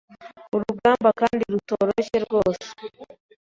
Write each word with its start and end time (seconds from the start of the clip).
urugamba 0.55 1.09
kandi 1.19 1.41
rutoroshye 1.53 2.17
rwose 2.25 2.65